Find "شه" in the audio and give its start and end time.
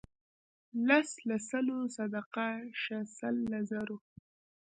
2.81-2.97